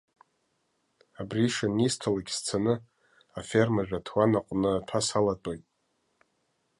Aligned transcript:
Абри 1.19 1.45
шынисҭалак 1.55 2.27
сцаны, 2.35 2.73
афермажә 3.39 3.93
аҭуан 3.99 4.31
аҟны 4.39 4.69
аҭәа 4.77 4.99
салатәоит. 5.07 5.63